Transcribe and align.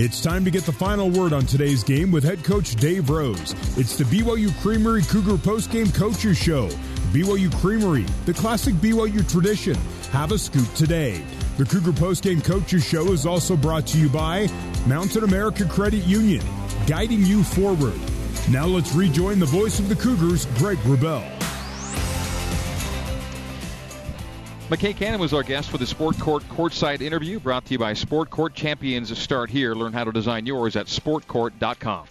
It's 0.00 0.22
time 0.22 0.44
to 0.44 0.50
get 0.52 0.62
the 0.62 0.70
final 0.70 1.10
word 1.10 1.32
on 1.32 1.44
today's 1.44 1.82
game 1.82 2.12
with 2.12 2.22
head 2.22 2.44
coach 2.44 2.76
Dave 2.76 3.10
Rose. 3.10 3.52
It's 3.76 3.96
the 3.96 4.04
BYU 4.04 4.56
Creamery 4.62 5.02
Cougar 5.02 5.38
Postgame 5.38 5.92
Coaches 5.92 6.38
Show. 6.38 6.68
BYU 7.10 7.52
Creamery, 7.56 8.06
the 8.24 8.32
classic 8.32 8.76
BYU 8.76 9.28
tradition. 9.28 9.74
Have 10.12 10.30
a 10.30 10.38
scoop 10.38 10.72
today. 10.74 11.20
The 11.56 11.64
Cougar 11.64 11.90
Postgame 11.90 12.44
Coaches 12.44 12.84
Show 12.84 13.10
is 13.10 13.26
also 13.26 13.56
brought 13.56 13.88
to 13.88 13.98
you 13.98 14.08
by 14.08 14.46
Mountain 14.86 15.24
America 15.24 15.64
Credit 15.64 16.04
Union, 16.04 16.46
guiding 16.86 17.26
you 17.26 17.42
forward. 17.42 17.98
Now 18.48 18.66
let's 18.66 18.94
rejoin 18.94 19.40
the 19.40 19.46
voice 19.46 19.80
of 19.80 19.88
the 19.88 19.96
Cougars, 19.96 20.46
Greg 20.58 20.78
Wrubell. 20.84 21.37
McKay 24.68 24.94
Cannon 24.94 25.18
was 25.18 25.32
our 25.32 25.42
guest 25.42 25.70
for 25.70 25.78
the 25.78 25.86
Sport 25.86 26.18
Court 26.18 26.42
Courtside 26.50 27.00
interview 27.00 27.40
brought 27.40 27.64
to 27.64 27.72
you 27.72 27.78
by 27.78 27.94
Sport 27.94 28.28
Court 28.28 28.52
Champions. 28.52 29.16
Start 29.18 29.48
here. 29.48 29.74
Learn 29.74 29.94
how 29.94 30.04
to 30.04 30.12
design 30.12 30.44
yours 30.44 30.76
at 30.76 30.88
sportcourt.com. 30.88 32.06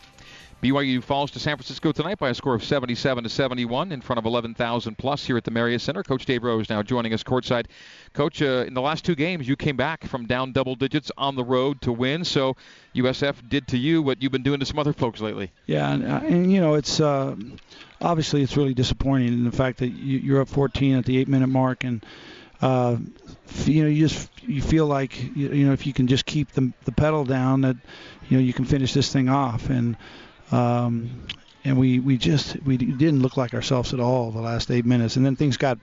BYU 0.64 1.04
falls 1.04 1.30
to 1.30 1.40
San 1.40 1.56
Francisco 1.56 1.92
tonight 1.92 2.18
by 2.18 2.30
a 2.30 2.34
score 2.34 2.56
of 2.56 2.64
77 2.64 3.26
to 3.26 3.30
71 3.30 3.92
in 3.92 4.02
front 4.02 4.18
of 4.18 4.26
11,000 4.26 4.98
plus 4.98 5.24
here 5.24 5.38
at 5.38 5.44
the 5.44 5.52
Marriott 5.52 5.82
Center. 5.82 6.02
Coach 6.02 6.26
Dave 6.26 6.44
Rose 6.44 6.68
now 6.68 6.82
joining 6.82 7.14
us 7.14 7.22
courtside. 7.22 7.68
Coach, 8.14 8.42
uh, 8.42 8.66
in 8.66 8.74
the 8.74 8.82
last 8.82 9.06
two 9.06 9.14
games, 9.14 9.48
you 9.48 9.56
came 9.56 9.78
back 9.78 10.06
from 10.06 10.26
down 10.26 10.52
double 10.52 10.74
digits 10.74 11.12
on 11.16 11.36
the 11.36 11.44
road 11.44 11.80
to 11.82 11.92
win. 11.92 12.26
So 12.26 12.56
USF 12.96 13.48
did 13.48 13.68
to 13.68 13.78
you 13.78 14.02
what 14.02 14.24
you've 14.24 14.32
been 14.32 14.42
doing 14.42 14.62
to 14.62 14.66
some 14.66 14.80
other 14.80 14.94
folks 14.94 15.22
lately. 15.22 15.52
Yeah, 15.68 15.92
and, 15.92 16.04
uh, 16.04 16.22
and 16.24 16.52
you 16.52 16.60
know 16.60 16.74
it's 16.74 17.00
uh, 17.00 17.36
obviously 18.02 18.42
it's 18.42 18.58
really 18.58 18.74
disappointing 18.74 19.34
in 19.34 19.44
the 19.44 19.52
fact 19.52 19.78
that 19.78 19.90
you, 19.90 20.18
you're 20.18 20.42
up 20.42 20.50
14 20.50 20.96
at 20.96 21.06
the 21.06 21.20
eight-minute 21.20 21.50
mark 21.50 21.84
and 21.84 22.04
uh, 22.62 22.98
you 23.66 23.84
know, 23.84 23.90
you 23.90 24.08
just 24.08 24.30
you 24.42 24.62
feel 24.62 24.88
like 24.88 25.22
you, 25.36 25.50
you 25.50 25.68
know 25.68 25.74
if 25.74 25.86
you 25.86 25.94
can 25.94 26.08
just 26.08 26.26
keep 26.26 26.52
the 26.52 26.72
the 26.86 26.92
pedal 26.92 27.24
down 27.24 27.62
that 27.62 27.78
you 28.30 28.38
know 28.38 28.44
you 28.44 28.54
can 28.54 28.66
finish 28.66 28.94
this 28.94 29.12
thing 29.12 29.30
off. 29.30 29.70
And 29.70 29.96
um, 30.52 31.28
and 31.64 31.78
we 31.78 32.00
we 32.00 32.18
just 32.18 32.62
we 32.64 32.78
didn't 32.78 33.22
look 33.22 33.38
like 33.38 33.54
ourselves 33.54 33.94
at 33.94 34.00
all 34.00 34.32
the 34.32 34.42
last 34.42 34.72
eight 34.72 34.86
minutes. 34.86 35.16
And 35.18 35.26
then 35.26 35.36
things 35.36 35.58
got 35.58 35.78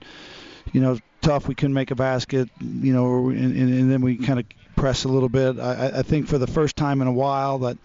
you 0.73 0.81
know 0.81 0.99
tough. 1.21 1.47
We 1.47 1.55
couldn't 1.55 1.73
make 1.73 1.91
a 1.91 1.95
basket 1.95 2.49
you 2.59 2.93
know 2.93 3.29
and, 3.29 3.55
and, 3.55 3.73
and 3.73 3.91
then 3.91 4.01
we 4.01 4.17
kind 4.17 4.39
of 4.39 4.45
pressed 4.75 5.05
a 5.05 5.09
little 5.09 5.29
bit. 5.29 5.59
I, 5.59 5.99
I 5.99 6.01
think 6.01 6.27
for 6.27 6.37
the 6.37 6.47
first 6.47 6.75
time 6.75 7.01
in 7.01 7.07
a 7.07 7.13
while 7.13 7.59
that 7.59 7.77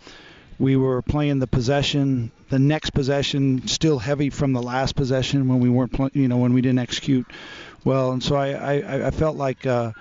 we 0.58 0.76
were 0.76 1.00
playing 1.00 1.38
the 1.38 1.46
possession 1.46 2.30
the 2.50 2.58
next 2.58 2.90
possession 2.90 3.66
still 3.66 3.98
heavy 3.98 4.28
from 4.28 4.52
the 4.52 4.62
last 4.62 4.94
possession 4.94 5.48
when 5.48 5.60
we 5.60 5.70
weren't 5.70 6.14
you 6.14 6.28
know 6.28 6.36
when 6.36 6.52
we 6.52 6.60
didn't 6.60 6.80
execute 6.80 7.26
well, 7.84 8.12
and 8.12 8.22
so 8.22 8.36
I 8.36 8.52
I, 8.52 9.06
I 9.06 9.10
felt 9.10 9.36
like. 9.36 9.66
Uh, 9.66 9.92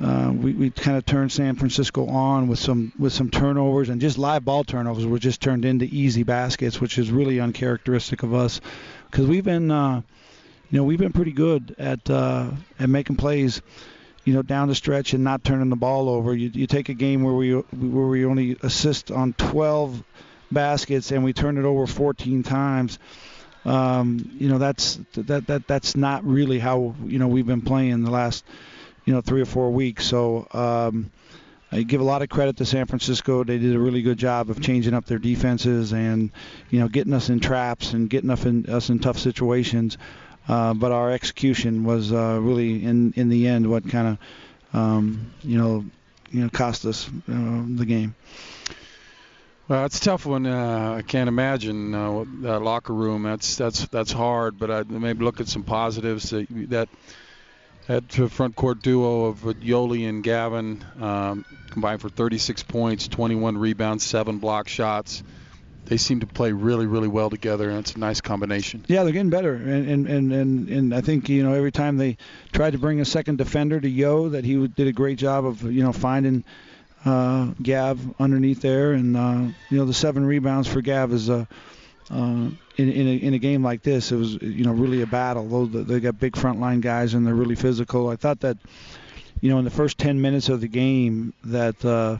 uh, 0.00 0.30
we, 0.32 0.52
we 0.52 0.70
kind 0.70 0.96
of 0.96 1.04
turned 1.04 1.32
San 1.32 1.56
Francisco 1.56 2.06
on 2.06 2.46
with 2.46 2.60
some 2.60 2.92
with 3.00 3.12
some 3.12 3.30
turnovers 3.30 3.88
and 3.88 4.00
just 4.00 4.16
live 4.16 4.44
ball 4.44 4.62
turnovers 4.62 5.04
were 5.04 5.18
just 5.18 5.40
turned 5.40 5.64
into 5.64 5.86
easy 5.86 6.22
baskets, 6.22 6.80
which 6.80 6.98
is 6.98 7.10
really 7.10 7.40
uncharacteristic 7.40 8.22
of 8.22 8.32
us 8.32 8.60
because 9.10 9.26
we've 9.26 9.44
been 9.44 9.72
uh, 9.72 10.00
you 10.70 10.78
know 10.78 10.84
we've 10.84 11.00
been 11.00 11.12
pretty 11.12 11.32
good 11.32 11.74
at 11.80 12.08
uh, 12.08 12.48
at 12.78 12.88
making 12.88 13.16
plays 13.16 13.60
you 14.24 14.34
know 14.34 14.42
down 14.42 14.68
the 14.68 14.74
stretch 14.74 15.14
and 15.14 15.24
not 15.24 15.42
turning 15.42 15.68
the 15.68 15.76
ball 15.76 16.08
over. 16.08 16.32
You, 16.32 16.50
you 16.54 16.68
take 16.68 16.88
a 16.88 16.94
game 16.94 17.24
where 17.24 17.34
we 17.34 17.52
where 17.54 18.06
we 18.06 18.24
only 18.24 18.56
assist 18.62 19.10
on 19.10 19.32
12 19.32 20.04
baskets 20.52 21.10
and 21.10 21.24
we 21.24 21.32
turn 21.32 21.58
it 21.58 21.64
over 21.64 21.86
14 21.88 22.44
times 22.44 23.00
um, 23.68 24.30
you 24.38 24.48
know 24.48 24.56
that's 24.56 24.98
that 25.12 25.46
that 25.46 25.66
that's 25.66 25.94
not 25.94 26.24
really 26.24 26.58
how 26.58 26.94
you 27.04 27.18
know 27.18 27.28
we've 27.28 27.46
been 27.46 27.60
playing 27.60 28.02
the 28.02 28.10
last 28.10 28.44
you 29.04 29.12
know 29.12 29.20
three 29.20 29.42
or 29.42 29.46
four 29.46 29.70
weeks. 29.70 30.06
So 30.06 30.48
um, 30.52 31.10
I 31.70 31.82
give 31.82 32.00
a 32.00 32.04
lot 32.04 32.22
of 32.22 32.30
credit 32.30 32.56
to 32.58 32.64
San 32.64 32.86
Francisco. 32.86 33.44
They 33.44 33.58
did 33.58 33.76
a 33.76 33.78
really 33.78 34.00
good 34.00 34.16
job 34.16 34.48
of 34.48 34.62
changing 34.62 34.94
up 34.94 35.04
their 35.04 35.18
defenses 35.18 35.92
and 35.92 36.30
you 36.70 36.80
know 36.80 36.88
getting 36.88 37.12
us 37.12 37.28
in 37.28 37.40
traps 37.40 37.92
and 37.92 38.08
getting 38.08 38.30
us 38.30 38.46
in 38.46 38.66
us 38.66 38.88
in 38.88 39.00
tough 39.00 39.18
situations. 39.18 39.98
Uh, 40.48 40.72
but 40.72 40.90
our 40.90 41.10
execution 41.10 41.84
was 41.84 42.10
uh, 42.10 42.38
really 42.40 42.82
in 42.82 43.12
in 43.16 43.28
the 43.28 43.48
end 43.48 43.68
what 43.68 43.86
kind 43.86 44.08
of 44.08 44.18
um, 44.78 45.30
you 45.42 45.58
know 45.58 45.84
you 46.30 46.40
know 46.40 46.48
cost 46.48 46.86
us 46.86 47.06
uh, 47.08 47.64
the 47.76 47.84
game. 47.86 48.14
Well, 49.68 49.84
it's 49.84 49.98
a 49.98 50.02
tough 50.02 50.24
one. 50.24 50.46
Uh, 50.46 50.94
I 50.96 51.02
can't 51.02 51.28
imagine 51.28 51.94
uh, 51.94 52.24
that 52.40 52.60
locker 52.60 52.94
room. 52.94 53.24
That's 53.24 53.56
that's 53.56 53.86
that's 53.88 54.10
hard. 54.10 54.58
But 54.58 54.70
I 54.70 54.82
maybe 54.84 55.22
look 55.22 55.40
at 55.40 55.48
some 55.48 55.62
positives. 55.62 56.30
That 56.30 56.48
that, 56.68 56.88
that 57.86 58.30
front 58.30 58.56
court 58.56 58.80
duo 58.80 59.26
of 59.26 59.40
Yoeli 59.40 60.08
and 60.08 60.24
Gavin 60.24 60.82
um, 60.98 61.44
combined 61.70 62.00
for 62.00 62.08
36 62.08 62.62
points, 62.62 63.08
21 63.08 63.58
rebounds, 63.58 64.04
seven 64.04 64.38
block 64.38 64.68
shots. 64.68 65.22
They 65.84 65.98
seem 65.98 66.20
to 66.20 66.26
play 66.26 66.52
really, 66.52 66.86
really 66.86 67.08
well 67.08 67.30
together, 67.30 67.68
and 67.68 67.78
it's 67.78 67.94
a 67.94 67.98
nice 67.98 68.20
combination. 68.22 68.84
Yeah, 68.88 69.04
they're 69.04 69.12
getting 69.12 69.30
better, 69.30 69.54
and 69.54 69.88
and 69.88 70.06
and 70.06 70.32
and, 70.32 70.68
and 70.70 70.94
I 70.94 71.02
think 71.02 71.28
you 71.28 71.42
know 71.42 71.52
every 71.52 71.72
time 71.72 71.98
they 71.98 72.16
tried 72.52 72.70
to 72.70 72.78
bring 72.78 73.00
a 73.00 73.04
second 73.04 73.36
defender 73.36 73.78
to 73.78 73.88
Yo, 73.88 74.30
that 74.30 74.44
he 74.44 74.66
did 74.66 74.86
a 74.86 74.92
great 74.92 75.18
job 75.18 75.44
of 75.44 75.62
you 75.62 75.82
know 75.82 75.92
finding 75.92 76.44
uh, 77.04 77.52
Gav 77.62 78.00
underneath 78.20 78.60
there, 78.60 78.92
and 78.92 79.16
uh, 79.16 79.52
you 79.70 79.78
know 79.78 79.84
the 79.84 79.94
seven 79.94 80.24
rebounds 80.24 80.68
for 80.68 80.80
Gav 80.80 81.12
is 81.12 81.28
a. 81.28 81.46
Uh, 82.10 82.48
in, 82.78 82.90
in, 82.90 83.06
a, 83.06 83.14
in 83.16 83.34
a 83.34 83.38
game 83.38 83.62
like 83.62 83.82
this, 83.82 84.12
it 84.12 84.16
was 84.16 84.34
you 84.40 84.64
know 84.64 84.72
really 84.72 85.02
a 85.02 85.06
battle. 85.06 85.66
Though 85.66 85.66
they 85.66 86.00
got 86.00 86.18
big 86.18 86.34
frontline 86.34 86.80
guys 86.80 87.12
and 87.12 87.26
they're 87.26 87.34
really 87.34 87.56
physical. 87.56 88.08
I 88.08 88.16
thought 88.16 88.40
that 88.40 88.56
you 89.40 89.50
know 89.50 89.58
in 89.58 89.64
the 89.64 89.70
first 89.70 89.98
10 89.98 90.20
minutes 90.20 90.48
of 90.48 90.60
the 90.60 90.68
game 90.68 91.34
that 91.44 91.84
uh, 91.84 92.18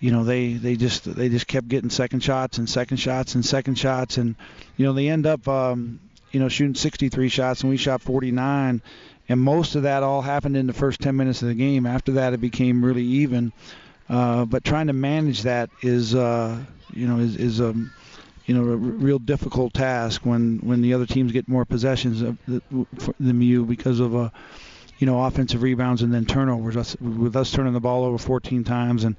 you 0.00 0.12
know 0.12 0.24
they 0.24 0.54
they 0.54 0.76
just 0.76 1.04
they 1.04 1.28
just 1.28 1.46
kept 1.46 1.68
getting 1.68 1.90
second 1.90 2.20
shots 2.20 2.58
and 2.58 2.68
second 2.68 2.98
shots 2.98 3.34
and 3.34 3.44
second 3.44 3.76
shots 3.76 4.18
and 4.18 4.36
you 4.76 4.86
know 4.86 4.92
they 4.92 5.08
end 5.08 5.26
up 5.26 5.46
um, 5.48 6.00
you 6.30 6.40
know 6.40 6.48
shooting 6.48 6.74
63 6.74 7.28
shots 7.28 7.62
and 7.62 7.70
we 7.70 7.76
shot 7.76 8.00
49 8.02 8.82
and 9.28 9.40
most 9.40 9.74
of 9.74 9.82
that 9.82 10.02
all 10.02 10.22
happened 10.22 10.56
in 10.56 10.66
the 10.66 10.72
first 10.72 11.00
10 11.00 11.16
minutes 11.16 11.42
of 11.42 11.48
the 11.48 11.54
game. 11.54 11.86
After 11.86 12.12
that, 12.12 12.32
it 12.32 12.40
became 12.40 12.84
really 12.84 13.02
even. 13.02 13.52
Uh, 14.08 14.44
but 14.44 14.64
trying 14.64 14.86
to 14.86 14.92
manage 14.92 15.42
that 15.42 15.70
is, 15.82 16.14
uh, 16.14 16.56
you 16.92 17.08
know, 17.08 17.18
is, 17.18 17.36
is 17.36 17.60
a, 17.60 17.74
you 18.46 18.54
know, 18.54 18.62
a 18.62 18.76
real 18.76 19.18
difficult 19.18 19.74
task 19.74 20.24
when 20.24 20.58
when 20.58 20.80
the 20.80 20.94
other 20.94 21.06
teams 21.06 21.32
get 21.32 21.48
more 21.48 21.64
possessions 21.64 22.20
than 23.18 23.40
you 23.42 23.64
because 23.64 23.98
of, 23.98 24.14
uh, 24.14 24.30
you 24.98 25.06
know, 25.06 25.24
offensive 25.24 25.62
rebounds 25.62 26.02
and 26.02 26.14
then 26.14 26.24
turnovers. 26.24 26.76
Us, 26.76 26.96
with 27.00 27.34
us 27.34 27.50
turning 27.50 27.72
the 27.72 27.80
ball 27.80 28.04
over 28.04 28.18
14 28.18 28.62
times 28.62 29.02
and, 29.02 29.16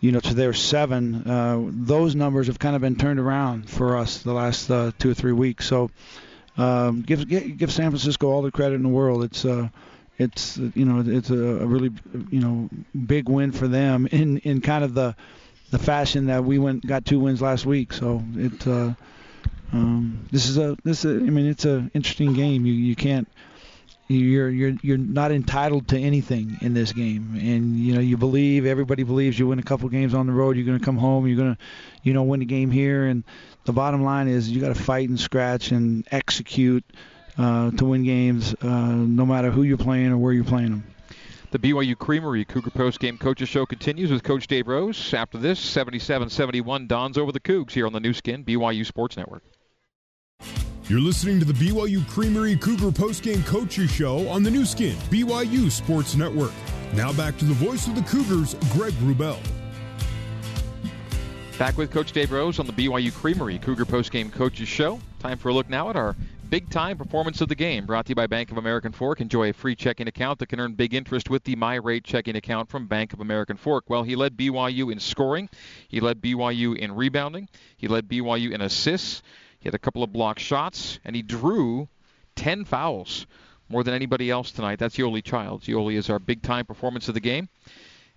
you 0.00 0.10
know, 0.10 0.18
to 0.18 0.34
their 0.34 0.52
seven, 0.52 1.14
uh, 1.30 1.62
those 1.68 2.16
numbers 2.16 2.48
have 2.48 2.58
kind 2.58 2.74
of 2.74 2.82
been 2.82 2.96
turned 2.96 3.20
around 3.20 3.70
for 3.70 3.96
us 3.96 4.22
the 4.22 4.32
last 4.32 4.68
uh, 4.68 4.90
two 4.98 5.10
or 5.12 5.14
three 5.14 5.32
weeks. 5.32 5.66
So 5.66 5.90
um, 6.58 7.02
give 7.02 7.26
give 7.28 7.72
San 7.72 7.90
Francisco 7.90 8.28
all 8.28 8.42
the 8.42 8.50
credit 8.50 8.74
in 8.74 8.82
the 8.82 8.88
world. 8.88 9.24
It's 9.24 9.44
uh, 9.44 9.68
it's 10.18 10.58
you 10.58 10.84
know 10.84 11.02
it's 11.06 11.30
a, 11.30 11.38
a 11.38 11.66
really 11.66 11.90
you 12.30 12.40
know 12.40 12.68
big 13.06 13.28
win 13.28 13.52
for 13.52 13.68
them 13.68 14.06
in 14.08 14.38
in 14.38 14.60
kind 14.60 14.84
of 14.84 14.92
the 14.92 15.14
the 15.70 15.78
fashion 15.78 16.26
that 16.26 16.44
we 16.44 16.58
went 16.58 16.84
got 16.84 17.04
two 17.04 17.20
wins 17.20 17.40
last 17.40 17.64
week. 17.64 17.92
So 17.92 18.22
it 18.34 18.66
uh, 18.66 18.92
um, 19.72 20.26
this 20.32 20.48
is 20.48 20.58
a 20.58 20.76
this 20.82 21.04
is, 21.04 21.22
I 21.22 21.30
mean 21.30 21.46
it's 21.46 21.64
an 21.64 21.90
interesting 21.94 22.34
game. 22.34 22.66
You 22.66 22.72
you 22.72 22.96
can't 22.96 23.28
you're 24.08 24.48
you're 24.48 24.74
you're 24.82 24.98
not 24.98 25.30
entitled 25.30 25.86
to 25.86 25.98
anything 25.98 26.56
in 26.62 26.74
this 26.74 26.92
game 26.92 27.38
and 27.40 27.76
you 27.78 27.94
know 27.94 28.00
you 28.00 28.16
believe 28.16 28.64
everybody 28.64 29.02
believes 29.02 29.38
you 29.38 29.46
win 29.46 29.58
a 29.58 29.62
couple 29.62 29.88
games 29.90 30.14
on 30.14 30.26
the 30.26 30.32
road 30.32 30.56
you're 30.56 30.64
going 30.64 30.78
to 30.78 30.84
come 30.84 30.96
home 30.96 31.26
you're 31.26 31.36
going 31.36 31.54
to 31.54 31.60
you 32.02 32.14
know 32.14 32.22
win 32.22 32.40
the 32.40 32.46
game 32.46 32.70
here 32.70 33.04
and 33.04 33.22
the 33.66 33.72
bottom 33.72 34.02
line 34.02 34.28
is 34.28 34.48
you 34.48 34.62
got 34.62 34.74
to 34.74 34.82
fight 34.82 35.10
and 35.10 35.20
scratch 35.20 35.72
and 35.72 36.08
execute 36.10 36.84
uh, 37.38 37.70
to 37.72 37.84
win 37.84 38.02
games, 38.02 38.54
uh, 38.62 38.66
no 38.66 39.24
matter 39.24 39.50
who 39.50 39.62
you're 39.62 39.78
playing 39.78 40.08
or 40.08 40.18
where 40.18 40.32
you're 40.32 40.44
playing 40.44 40.70
them. 40.70 40.84
The 41.50 41.58
BYU 41.58 41.96
Creamery 41.96 42.44
Cougar 42.44 42.70
Post 42.70 43.00
Game 43.00 43.16
Coaches 43.16 43.48
Show 43.48 43.64
continues 43.64 44.10
with 44.10 44.22
Coach 44.22 44.46
Dave 44.48 44.68
Rose. 44.68 45.14
After 45.14 45.38
this, 45.38 45.58
77-71 45.60 46.88
Dons 46.88 47.16
over 47.16 47.32
the 47.32 47.40
Cougs 47.40 47.72
here 47.72 47.86
on 47.86 47.92
the 47.92 48.00
Nu 48.00 48.12
Skin 48.12 48.44
BYU 48.44 48.84
Sports 48.84 49.16
Network. 49.16 49.42
You're 50.88 51.00
listening 51.00 51.38
to 51.40 51.44
the 51.44 51.52
BYU 51.52 52.08
Creamery 52.08 52.56
Cougar 52.56 52.92
Post 52.92 53.22
Game 53.22 53.42
Coaches 53.42 53.90
Show 53.90 54.26
on 54.26 54.42
the 54.42 54.50
Nu 54.50 54.64
Skin 54.64 54.96
BYU 55.10 55.70
Sports 55.70 56.14
Network. 56.14 56.52
Now 56.94 57.12
back 57.12 57.36
to 57.36 57.44
the 57.44 57.52
voice 57.52 57.86
of 57.86 57.94
the 57.94 58.00
Cougars, 58.00 58.54
Greg 58.72 58.94
Wrubell. 58.94 59.38
Back 61.58 61.76
with 61.76 61.90
Coach 61.90 62.12
Dave 62.12 62.32
Rose 62.32 62.58
on 62.58 62.66
the 62.66 62.72
BYU 62.72 63.12
Creamery 63.12 63.58
Cougar 63.58 63.84
Postgame 63.84 64.32
Coaches 64.32 64.66
Show. 64.66 64.98
Time 65.18 65.36
for 65.36 65.50
a 65.50 65.52
look 65.52 65.68
now 65.68 65.90
at 65.90 65.96
our 65.96 66.16
big 66.48 66.70
time 66.70 66.96
performance 66.96 67.42
of 67.42 67.50
the 67.50 67.54
game. 67.54 67.84
Brought 67.84 68.06
to 68.06 68.12
you 68.12 68.14
by 68.14 68.26
Bank 68.26 68.50
of 68.50 68.56
American 68.56 68.92
Fork. 68.92 69.20
Enjoy 69.20 69.50
a 69.50 69.52
free 69.52 69.76
checking 69.76 70.08
account 70.08 70.38
that 70.38 70.46
can 70.46 70.58
earn 70.58 70.72
big 70.72 70.94
interest 70.94 71.28
with 71.28 71.44
the 71.44 71.54
My 71.54 71.74
Rate 71.74 72.04
checking 72.04 72.36
account 72.36 72.70
from 72.70 72.86
Bank 72.86 73.12
of 73.12 73.20
American 73.20 73.58
Fork. 73.58 73.90
Well, 73.90 74.04
he 74.04 74.16
led 74.16 74.38
BYU 74.38 74.90
in 74.90 75.00
scoring, 75.00 75.50
he 75.88 76.00
led 76.00 76.22
BYU 76.22 76.78
in 76.78 76.94
rebounding, 76.94 77.50
he 77.76 77.88
led 77.88 78.08
BYU 78.08 78.52
in 78.52 78.62
assists, 78.62 79.22
he 79.60 79.68
had 79.68 79.74
a 79.74 79.78
couple 79.78 80.02
of 80.02 80.12
block 80.12 80.38
shots, 80.38 81.00
and 81.04 81.16
he 81.16 81.22
drew 81.22 81.88
10 82.36 82.64
fouls 82.64 83.26
more 83.68 83.84
than 83.84 83.94
anybody 83.94 84.30
else 84.30 84.50
tonight. 84.50 84.78
That's 84.78 84.96
Yoeli 84.96 85.22
Childs. 85.22 85.66
Yoeli 85.66 85.94
is 85.94 86.08
our 86.10 86.18
big 86.18 86.42
time 86.42 86.64
performance 86.64 87.08
of 87.08 87.14
the 87.14 87.20
game. 87.20 87.48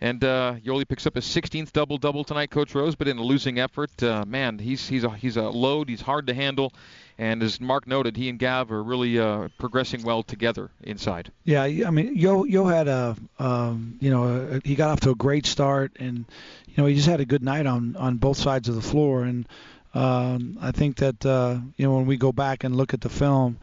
And 0.03 0.23
uh, 0.23 0.55
Yoeli 0.65 0.87
picks 0.87 1.05
up 1.05 1.13
his 1.13 1.25
16th 1.25 1.71
double 1.73 1.99
double 1.99 2.23
tonight, 2.23 2.49
Coach 2.49 2.73
Rose. 2.73 2.95
But 2.95 3.07
in 3.07 3.19
a 3.19 3.23
losing 3.23 3.59
effort, 3.59 4.01
uh, 4.01 4.25
man, 4.25 4.57
he's 4.57 4.87
he's 4.87 5.03
a 5.03 5.11
he's 5.11 5.37
a 5.37 5.43
load. 5.43 5.89
He's 5.89 6.01
hard 6.01 6.25
to 6.27 6.33
handle. 6.33 6.73
And 7.19 7.43
as 7.43 7.61
Mark 7.61 7.85
noted, 7.85 8.17
he 8.17 8.27
and 8.29 8.39
Gav 8.39 8.71
are 8.71 8.81
really 8.81 9.19
uh, 9.19 9.49
progressing 9.59 10.01
well 10.01 10.23
together 10.23 10.71
inside. 10.81 11.31
Yeah, 11.43 11.63
I 11.63 11.91
mean, 11.91 12.17
Yo 12.17 12.45
Yo 12.45 12.65
had 12.65 12.87
a, 12.87 13.15
um, 13.37 13.97
you 13.99 14.09
know, 14.09 14.49
a, 14.53 14.67
he 14.67 14.73
got 14.73 14.89
off 14.89 15.01
to 15.01 15.11
a 15.11 15.15
great 15.15 15.45
start, 15.45 15.91
and 15.99 16.25
you 16.67 16.73
know, 16.77 16.87
he 16.87 16.95
just 16.95 17.07
had 17.07 17.19
a 17.19 17.25
good 17.25 17.43
night 17.43 17.67
on 17.67 17.95
on 17.95 18.17
both 18.17 18.37
sides 18.37 18.69
of 18.69 18.75
the 18.75 18.81
floor. 18.81 19.21
And 19.23 19.47
um, 19.93 20.57
I 20.61 20.71
think 20.71 20.97
that 20.97 21.25
uh, 21.25 21.59
you 21.77 21.85
know, 21.85 21.95
when 21.95 22.05
we 22.05 22.17
go 22.17 22.31
back 22.31 22.63
and 22.63 22.75
look 22.75 22.93
at 22.93 23.01
the 23.01 23.09
film, 23.09 23.57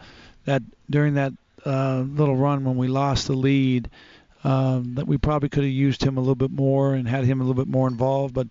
that 0.45 0.63
during 0.91 1.15
that 1.15 1.33
uh, 1.65 2.01
little 2.07 2.37
run 2.37 2.65
when 2.65 2.77
we 2.77 2.89
lost 2.89 3.27
the 3.27 3.35
lead, 3.35 3.91
um, 4.45 4.95
that 4.95 5.07
we 5.07 5.19
probably 5.19 5.49
could 5.49 5.65
have 5.65 5.73
used 5.73 6.03
him 6.03 6.17
a 6.17 6.21
little 6.21 6.35
bit 6.35 6.51
more 6.51 6.95
and 6.95 7.09
had 7.09 7.25
him 7.25 7.41
a 7.41 7.45
little 7.45 7.61
bit 7.63 7.71
more 7.71 7.89
involved. 7.89 8.35
But 8.35 8.49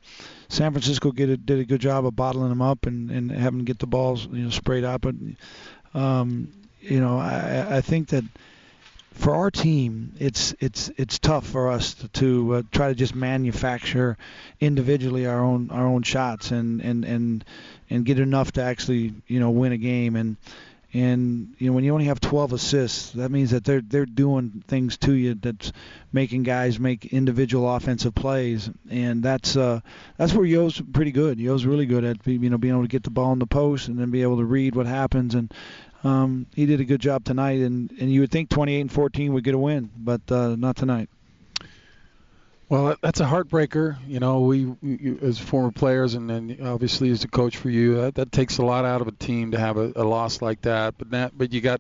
San 0.50 0.71
Francisco 0.71 1.12
a, 1.29 1.38
did 1.38 1.59
a 1.59 1.65
good 1.65 1.81
job 1.81 2.06
of 2.06 2.15
bottling 2.15 2.51
him 2.51 2.62
up 2.62 2.85
and, 2.85 3.12
and 3.12 3.31
having 3.31 3.59
him 3.59 3.65
get 3.65 3.79
the 3.79 3.88
balls 3.88 4.27
you 4.27 4.44
know 4.44 4.50
sprayed 4.50 4.83
out. 4.83 5.01
But 5.01 5.15
um, 5.94 6.51
you 6.81 7.00
know, 7.00 7.18
I, 7.19 7.77
I 7.77 7.81
think 7.81 8.09
that 8.09 8.24
for 9.17 9.35
our 9.35 9.51
team, 9.51 10.13
it's 10.19 10.53
it's 10.59 10.89
it's 10.97 11.19
tough 11.19 11.45
for 11.45 11.69
us 11.69 11.95
to, 11.95 12.07
to 12.09 12.55
uh, 12.55 12.61
try 12.71 12.89
to 12.89 12.95
just 12.95 13.15
manufacture 13.15 14.17
individually 14.59 15.25
our 15.25 15.43
own 15.43 15.69
our 15.71 15.85
own 15.85 16.03
shots 16.03 16.51
and 16.51 16.81
and 16.81 17.03
and 17.03 17.45
and 17.89 18.05
get 18.05 18.19
enough 18.19 18.53
to 18.53 18.61
actually 18.61 19.13
you 19.27 19.39
know 19.39 19.49
win 19.49 19.71
a 19.71 19.77
game 19.77 20.15
and 20.15 20.37
and 20.93 21.53
you 21.57 21.67
know, 21.67 21.73
when 21.73 21.83
you 21.83 21.93
only 21.93 22.05
have 22.05 22.21
12 22.21 22.53
assists, 22.53 23.11
that 23.11 23.29
means 23.29 23.51
that 23.51 23.65
they're 23.65 23.81
they're 23.81 24.05
doing 24.05 24.63
things 24.67 24.97
to 24.99 25.13
you 25.13 25.35
that's 25.35 25.73
making 26.13 26.43
guys 26.43 26.79
make 26.79 27.07
individual 27.07 27.69
offensive 27.75 28.15
plays, 28.15 28.69
and 28.89 29.21
that's 29.21 29.57
uh, 29.57 29.81
that's 30.15 30.33
where 30.33 30.45
Yo's 30.45 30.81
pretty 30.81 31.11
good. 31.11 31.39
Yo's 31.39 31.65
really 31.65 31.85
good 31.85 32.05
at 32.05 32.25
you 32.25 32.49
know 32.49 32.57
being 32.57 32.73
able 32.73 32.83
to 32.83 32.87
get 32.87 33.03
the 33.03 33.09
ball 33.09 33.33
in 33.33 33.39
the 33.39 33.45
post 33.45 33.89
and 33.89 33.99
then 33.99 34.11
be 34.11 34.21
able 34.21 34.37
to 34.37 34.45
read 34.45 34.75
what 34.75 34.85
happens. 34.85 35.35
And 35.35 35.53
um, 36.03 36.45
he 36.55 36.65
did 36.65 36.79
a 36.81 36.85
good 36.85 37.01
job 37.01 37.23
tonight. 37.23 37.59
And 37.59 37.91
and 37.99 38.11
you 38.11 38.21
would 38.21 38.31
think 38.31 38.49
28 38.49 38.81
and 38.81 38.91
14 38.91 39.33
would 39.33 39.44
get 39.44 39.55
a 39.55 39.57
win, 39.57 39.89
but 39.97 40.21
uh, 40.31 40.55
not 40.55 40.75
tonight. 40.75 41.09
Well, 42.69 42.97
that's 43.01 43.21
a 43.21 43.25
heartbreaker. 43.25 43.95
You 44.07 44.19
know, 44.19 44.41
we, 44.41 44.75
as 45.21 45.39
former 45.39 45.71
players, 45.71 46.15
and 46.15 46.29
then 46.29 46.57
obviously 46.61 47.09
as 47.11 47.23
a 47.23 47.29
coach 47.29 47.55
for 47.55 47.69
you, 47.69 48.01
that, 48.01 48.15
that 48.15 48.31
takes 48.33 48.57
a 48.57 48.65
lot 48.65 48.83
out 48.83 48.99
of 48.99 49.07
a 49.07 49.13
team 49.13 49.51
to 49.51 49.59
have 49.59 49.77
a, 49.77 49.94
a 49.95 50.03
loss 50.03 50.41
like 50.41 50.61
that. 50.63 50.95
But 50.97 51.11
that, 51.11 51.38
but 51.38 51.53
you 51.53 51.61
got 51.61 51.79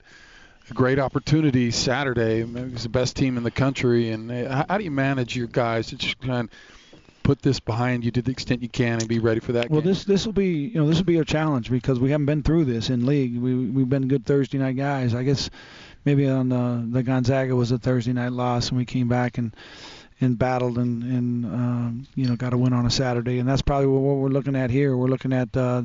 a 0.69 0.73
great 0.73 0.97
opportunity 0.97 1.71
Saturday. 1.71 2.39
It's 2.41 2.83
the 2.83 2.89
best 2.89 3.17
team 3.17 3.35
in 3.35 3.43
the 3.43 3.51
country, 3.51 4.11
and 4.11 4.31
uh, 4.31 4.49
how, 4.49 4.65
how 4.69 4.77
do 4.77 4.85
you 4.85 4.91
manage 4.91 5.35
your 5.35 5.47
guys 5.47 5.87
to 5.87 5.97
just 5.97 6.21
kind 6.21 6.49
of 6.49 6.76
put 7.27 7.41
this 7.41 7.59
behind 7.59 8.05
you 8.05 8.11
to 8.11 8.21
the 8.21 8.31
extent 8.31 8.61
you 8.61 8.69
can 8.69 8.99
and 8.99 9.07
be 9.09 9.19
ready 9.19 9.41
for 9.41 9.51
that 9.51 9.69
well 9.69 9.81
game? 9.81 9.89
this 9.89 10.05
this 10.05 10.25
will 10.25 10.31
be 10.31 10.47
you 10.47 10.75
know 10.75 10.87
this 10.87 10.97
will 10.97 11.03
be 11.03 11.17
a 11.17 11.25
challenge 11.25 11.69
because 11.69 11.99
we 11.99 12.09
haven't 12.09 12.25
been 12.25 12.41
through 12.41 12.63
this 12.63 12.89
in 12.89 13.05
league 13.05 13.37
we 13.37 13.53
we've 13.53 13.89
been 13.89 14.07
good 14.07 14.25
thursday 14.25 14.57
night 14.57 14.77
guys 14.77 15.13
i 15.13 15.23
guess 15.23 15.49
maybe 16.05 16.25
on 16.25 16.47
the 16.47 16.87
the 16.89 17.03
gonzaga 17.03 17.53
was 17.53 17.69
a 17.73 17.77
thursday 17.77 18.13
night 18.13 18.31
loss 18.31 18.69
and 18.69 18.77
we 18.77 18.85
came 18.85 19.09
back 19.09 19.37
and 19.37 19.53
and 20.21 20.39
battled 20.39 20.77
and 20.77 21.03
and 21.03 21.45
um, 21.45 22.07
you 22.15 22.27
know 22.27 22.37
got 22.37 22.53
a 22.53 22.57
win 22.57 22.73
on 22.73 22.85
a 22.85 22.89
Saturday, 22.89 23.37
and 23.39 23.47
that's 23.47 23.61
probably 23.61 23.85
what 23.85 24.17
we're 24.17 24.29
looking 24.29 24.55
at 24.55 24.71
here. 24.71 24.97
We're 24.97 25.07
looking 25.07 25.31
at 25.31 25.55
uh, 25.55 25.83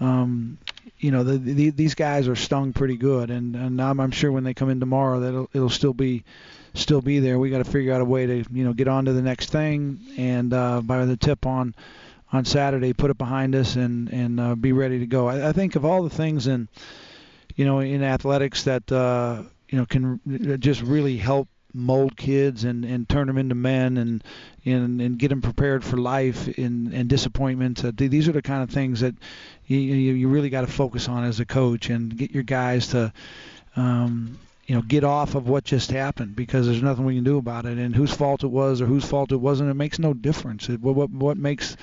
um, 0.00 0.58
you 0.98 1.10
know 1.10 1.24
the, 1.24 1.38
the, 1.38 1.70
these 1.70 1.94
guys 1.94 2.28
are 2.28 2.36
stung 2.36 2.72
pretty 2.72 2.96
good, 2.96 3.30
and 3.30 3.54
and 3.54 3.80
I'm, 3.80 4.00
I'm 4.00 4.10
sure 4.10 4.32
when 4.32 4.44
they 4.44 4.54
come 4.54 4.70
in 4.70 4.80
tomorrow 4.80 5.20
that 5.20 5.28
it'll, 5.28 5.50
it'll 5.52 5.70
still 5.70 5.94
be 5.94 6.24
still 6.74 7.00
be 7.00 7.18
there. 7.18 7.38
We 7.38 7.50
got 7.50 7.58
to 7.58 7.70
figure 7.70 7.92
out 7.92 8.00
a 8.00 8.04
way 8.04 8.26
to 8.26 8.44
you 8.50 8.64
know 8.64 8.72
get 8.72 8.88
on 8.88 9.04
to 9.04 9.12
the 9.12 9.22
next 9.22 9.50
thing, 9.50 10.00
and 10.16 10.52
uh, 10.52 10.80
by 10.80 11.04
the 11.04 11.16
tip 11.16 11.46
on 11.46 11.74
on 12.32 12.44
Saturday, 12.44 12.92
put 12.92 13.10
it 13.10 13.18
behind 13.18 13.54
us 13.54 13.76
and 13.76 14.08
and 14.08 14.40
uh, 14.40 14.54
be 14.54 14.72
ready 14.72 14.98
to 15.00 15.06
go. 15.06 15.28
I, 15.28 15.50
I 15.50 15.52
think 15.52 15.76
of 15.76 15.84
all 15.84 16.02
the 16.02 16.10
things 16.10 16.46
in 16.46 16.68
you 17.56 17.64
know 17.64 17.80
in 17.80 18.02
athletics 18.02 18.64
that 18.64 18.90
uh, 18.90 19.42
you 19.68 19.78
know 19.78 19.86
can 19.86 20.20
just 20.60 20.82
really 20.82 21.18
help 21.18 21.48
mold 21.72 22.16
kids 22.16 22.64
and, 22.64 22.84
and 22.84 23.08
turn 23.08 23.26
them 23.26 23.38
into 23.38 23.54
men 23.54 23.96
and 23.96 24.24
and, 24.64 25.00
and 25.00 25.18
get 25.18 25.28
them 25.28 25.40
prepared 25.40 25.82
for 25.82 25.96
life 25.96 26.46
and, 26.58 26.92
and 26.92 27.08
disappointment. 27.08 27.82
Uh, 27.82 27.92
these 27.94 28.28
are 28.28 28.32
the 28.32 28.42
kind 28.42 28.62
of 28.62 28.70
things 28.70 29.00
that 29.00 29.14
you, 29.66 29.78
you, 29.78 30.28
really 30.28 30.50
got 30.50 30.62
to 30.62 30.66
focus 30.66 31.08
on 31.08 31.24
as 31.24 31.40
a 31.40 31.46
coach 31.46 31.88
and 31.88 32.16
get 32.16 32.32
your 32.32 32.42
guys 32.42 32.88
to 32.88 33.12
um, 33.76 34.38
you 34.66 34.74
know 34.74 34.82
get 34.82 35.04
off 35.04 35.34
of 35.34 35.48
what 35.48 35.64
just 35.64 35.90
happened 35.90 36.36
because 36.36 36.66
there's 36.66 36.82
nothing 36.82 37.04
we 37.04 37.14
can 37.14 37.24
do 37.24 37.38
about 37.38 37.66
it 37.66 37.78
and 37.78 37.96
whose 37.96 38.12
fault 38.12 38.44
it 38.44 38.48
was 38.48 38.80
or 38.80 38.86
whose 38.86 39.04
fault 39.04 39.32
it 39.32 39.36
wasn't 39.36 39.70
it 39.70 39.74
makes 39.74 39.98
no 39.98 40.12
difference. 40.12 40.68
It, 40.68 40.80
what 40.80 41.10
what 41.10 41.36
makes 41.36 41.76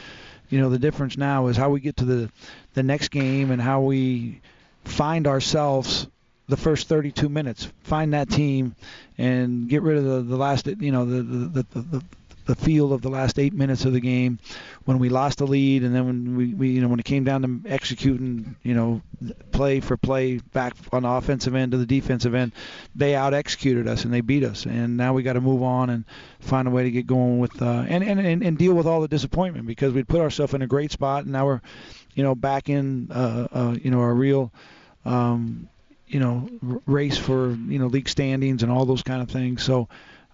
you 0.49 0.59
know 0.59 0.69
the 0.69 0.79
difference 0.79 1.17
now 1.17 1.47
is 1.47 1.57
how 1.57 1.69
we 1.69 1.79
get 1.79 1.97
to 1.97 2.05
the 2.05 2.29
the 2.73 2.83
next 2.83 3.09
game 3.09 3.51
and 3.51 3.61
how 3.61 3.81
we 3.81 4.41
find 4.83 5.27
ourselves 5.27 6.07
the 6.47 6.57
first 6.57 6.87
32 6.87 7.29
minutes. 7.29 7.71
Find 7.83 8.13
that 8.13 8.29
team 8.29 8.75
and 9.17 9.67
get 9.67 9.81
rid 9.81 9.97
of 9.97 10.03
the, 10.03 10.21
the 10.21 10.37
last, 10.37 10.67
you 10.67 10.91
know, 10.91 11.05
the 11.05 11.21
the, 11.21 11.63
the, 11.63 11.81
the 11.81 12.03
the 12.47 12.55
feel 12.55 12.93
of 12.93 13.01
the 13.01 13.09
last 13.09 13.37
eight 13.37 13.53
minutes 13.53 13.85
of 13.85 13.93
the 13.93 13.99
game 13.99 14.39
when 14.85 14.99
we 14.99 15.09
lost 15.09 15.39
the 15.39 15.45
lead 15.45 15.83
and 15.83 15.93
then 15.93 16.05
when 16.05 16.37
we, 16.37 16.53
we 16.53 16.69
you 16.69 16.81
know 16.81 16.87
when 16.87 16.99
it 16.99 17.05
came 17.05 17.23
down 17.23 17.41
to 17.41 17.69
executing 17.69 18.55
you 18.63 18.73
know 18.73 19.01
play 19.51 19.79
for 19.79 19.97
play 19.97 20.37
back 20.37 20.73
on 20.93 21.03
the 21.03 21.09
offensive 21.09 21.53
end 21.53 21.73
to 21.73 21.77
the 21.77 21.85
defensive 21.85 22.33
end 22.33 22.53
they 22.95 23.13
out 23.15 23.33
executed 23.33 23.87
us 23.87 24.05
and 24.05 24.13
they 24.13 24.21
beat 24.21 24.43
us 24.43 24.65
and 24.65 24.95
now 24.95 25.13
we 25.13 25.23
got 25.23 25.33
to 25.33 25.41
move 25.41 25.61
on 25.61 25.89
and 25.89 26.05
find 26.39 26.67
a 26.67 26.71
way 26.71 26.83
to 26.83 26.91
get 26.91 27.05
going 27.05 27.37
with 27.37 27.61
uh, 27.61 27.83
and, 27.87 28.03
and 28.03 28.19
and 28.19 28.41
and 28.41 28.57
deal 28.57 28.73
with 28.73 28.87
all 28.87 29.01
the 29.01 29.07
disappointment 29.07 29.67
because 29.67 29.93
we'd 29.93 30.07
put 30.07 30.21
ourselves 30.21 30.53
in 30.53 30.61
a 30.61 30.67
great 30.67 30.91
spot 30.91 31.23
and 31.23 31.33
now 31.33 31.45
we're 31.45 31.61
you 32.15 32.23
know 32.23 32.33
back 32.33 32.69
in 32.69 33.11
uh, 33.11 33.47
uh, 33.51 33.75
you 33.83 33.91
know 33.91 33.99
a 33.99 34.13
real 34.13 34.51
um, 35.03 35.67
you 36.07 36.19
know 36.19 36.49
race 36.85 37.17
for 37.17 37.51
you 37.51 37.79
know 37.79 37.87
league 37.87 38.09
standings 38.09 38.63
and 38.63 38.71
all 38.71 38.85
those 38.85 39.03
kind 39.03 39.21
of 39.21 39.29
things. 39.29 39.63
So 39.63 39.87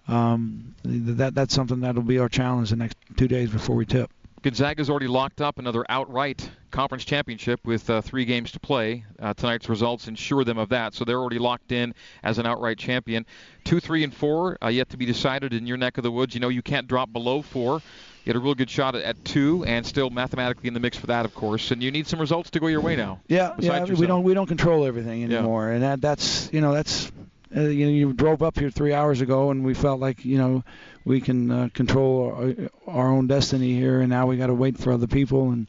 um, 0.08 0.74
that 0.84 1.34
that's 1.34 1.54
something 1.54 1.80
that'll 1.80 2.02
be 2.02 2.18
our 2.18 2.28
challenge 2.28 2.70
the 2.70 2.76
next 2.76 2.96
two 3.16 3.28
days 3.28 3.50
before 3.50 3.76
we 3.76 3.86
tip. 3.86 4.10
Gonzaga's 4.42 4.90
already 4.90 5.06
locked 5.06 5.40
up 5.40 5.58
another 5.58 5.86
outright 5.88 6.50
conference 6.70 7.06
championship 7.06 7.60
with 7.64 7.88
uh, 7.88 8.02
three 8.02 8.26
games 8.26 8.52
to 8.52 8.60
play. 8.60 9.02
Uh, 9.18 9.32
tonight's 9.32 9.70
results 9.70 10.06
ensure 10.06 10.44
them 10.44 10.58
of 10.58 10.68
that, 10.68 10.92
so 10.92 11.06
they're 11.06 11.18
already 11.18 11.38
locked 11.38 11.72
in 11.72 11.94
as 12.22 12.38
an 12.38 12.44
outright 12.44 12.76
champion. 12.76 13.24
Two, 13.64 13.80
three, 13.80 14.04
and 14.04 14.12
four 14.12 14.58
uh, 14.62 14.68
yet 14.68 14.90
to 14.90 14.98
be 14.98 15.06
decided 15.06 15.54
in 15.54 15.66
your 15.66 15.78
neck 15.78 15.96
of 15.96 16.04
the 16.04 16.10
woods. 16.10 16.34
You 16.34 16.40
know 16.40 16.50
you 16.50 16.60
can't 16.60 16.86
drop 16.86 17.10
below 17.10 17.40
four. 17.40 17.80
You 18.24 18.30
had 18.32 18.36
a 18.36 18.40
real 18.40 18.54
good 18.54 18.70
shot 18.70 18.94
at, 18.94 19.22
two, 19.22 19.64
and 19.66 19.84
still 19.84 20.08
mathematically 20.08 20.68
in 20.68 20.74
the 20.74 20.80
mix 20.80 20.96
for 20.96 21.08
that, 21.08 21.26
of 21.26 21.34
course. 21.34 21.70
And 21.70 21.82
you 21.82 21.90
need 21.90 22.06
some 22.06 22.18
results 22.18 22.50
to 22.50 22.60
go 22.60 22.68
your 22.68 22.80
way 22.80 22.96
now. 22.96 23.20
Yeah, 23.28 23.54
yeah. 23.58 23.80
Yourself. 23.80 23.98
We 23.98 24.06
don't 24.06 24.22
we 24.22 24.32
don't 24.32 24.46
control 24.46 24.86
everything 24.86 25.24
anymore, 25.24 25.68
yeah. 25.68 25.74
and 25.74 25.82
that 25.82 26.00
that's 26.00 26.50
you 26.50 26.62
know 26.62 26.72
that's 26.72 27.12
uh, 27.54 27.60
you 27.60 27.84
know 27.84 27.92
you 27.92 28.12
drove 28.14 28.42
up 28.42 28.58
here 28.58 28.70
three 28.70 28.94
hours 28.94 29.20
ago, 29.20 29.50
and 29.50 29.62
we 29.62 29.74
felt 29.74 30.00
like 30.00 30.24
you 30.24 30.38
know 30.38 30.64
we 31.04 31.20
can 31.20 31.50
uh, 31.50 31.68
control 31.74 32.32
our, 32.34 32.70
our 32.86 33.12
own 33.12 33.26
destiny 33.26 33.74
here, 33.74 34.00
and 34.00 34.08
now 34.08 34.26
we 34.26 34.38
got 34.38 34.46
to 34.46 34.54
wait 34.54 34.78
for 34.78 34.92
other 34.92 35.06
people. 35.06 35.50
And 35.50 35.66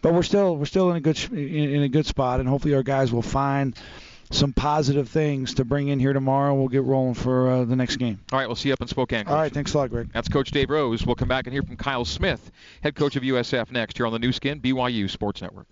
but 0.00 0.14
we're 0.14 0.22
still 0.22 0.56
we're 0.56 0.64
still 0.64 0.90
in 0.90 0.96
a 0.96 1.00
good 1.00 1.22
in, 1.30 1.38
in 1.74 1.82
a 1.82 1.88
good 1.88 2.06
spot, 2.06 2.40
and 2.40 2.48
hopefully 2.48 2.74
our 2.74 2.82
guys 2.82 3.12
will 3.12 3.20
find 3.20 3.76
some 4.30 4.52
positive 4.52 5.08
things 5.08 5.54
to 5.54 5.64
bring 5.64 5.88
in 5.88 5.98
here 5.98 6.12
tomorrow. 6.12 6.54
We'll 6.54 6.68
get 6.68 6.84
rolling 6.84 7.14
for 7.14 7.50
uh, 7.50 7.64
the 7.64 7.76
next 7.76 7.96
game. 7.96 8.20
All 8.32 8.38
right, 8.38 8.46
we'll 8.46 8.56
see 8.56 8.68
you 8.68 8.72
up 8.74 8.80
in 8.80 8.88
Spokane. 8.88 9.24
Coach. 9.24 9.32
All 9.32 9.38
right, 9.38 9.52
thanks 9.52 9.74
a 9.74 9.78
lot, 9.78 9.90
Greg. 9.90 10.10
That's 10.12 10.28
Coach 10.28 10.50
Dave 10.50 10.70
Rose. 10.70 11.06
We'll 11.06 11.16
come 11.16 11.28
back 11.28 11.46
and 11.46 11.52
hear 11.52 11.62
from 11.62 11.76
Kyle 11.76 12.04
Smith, 12.04 12.50
head 12.82 12.94
coach 12.94 13.16
of 13.16 13.22
USF, 13.22 13.70
next 13.70 13.96
here 13.96 14.06
on 14.06 14.12
the 14.12 14.18
Nu 14.18 14.32
Skin 14.32 14.60
BYU 14.60 15.10
Sports 15.10 15.42
Network. 15.42 15.68